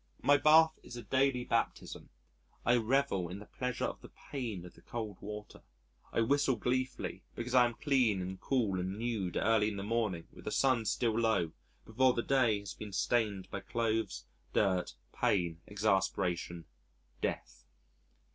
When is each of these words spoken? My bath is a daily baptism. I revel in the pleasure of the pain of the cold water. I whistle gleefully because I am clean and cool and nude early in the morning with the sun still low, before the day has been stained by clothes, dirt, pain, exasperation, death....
My 0.23 0.35
bath 0.35 0.79
is 0.81 0.97
a 0.97 1.03
daily 1.03 1.43
baptism. 1.43 2.09
I 2.65 2.75
revel 2.77 3.29
in 3.29 3.37
the 3.37 3.45
pleasure 3.45 3.85
of 3.85 4.01
the 4.01 4.09
pain 4.31 4.65
of 4.65 4.73
the 4.73 4.81
cold 4.81 5.17
water. 5.21 5.61
I 6.11 6.21
whistle 6.21 6.55
gleefully 6.55 7.21
because 7.35 7.53
I 7.53 7.65
am 7.65 7.75
clean 7.75 8.19
and 8.19 8.41
cool 8.41 8.79
and 8.79 8.97
nude 8.97 9.37
early 9.37 9.67
in 9.69 9.77
the 9.77 9.83
morning 9.83 10.27
with 10.33 10.45
the 10.45 10.51
sun 10.51 10.85
still 10.85 11.19
low, 11.19 11.51
before 11.85 12.13
the 12.13 12.23
day 12.23 12.59
has 12.61 12.73
been 12.73 12.93
stained 12.93 13.47
by 13.51 13.59
clothes, 13.59 14.25
dirt, 14.53 14.95
pain, 15.13 15.61
exasperation, 15.67 16.65
death.... 17.21 17.63